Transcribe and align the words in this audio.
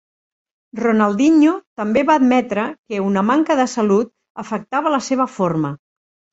Ronaldinho 0.79 1.53
també 1.81 2.03
va 2.11 2.17
admetre 2.21 2.65
que 2.71 3.03
una 3.11 3.25
manca 3.29 3.61
de 3.63 3.69
salut 3.77 4.13
afectava 4.47 4.97
la 4.99 5.05
seva 5.13 5.33
forma. 5.39 5.77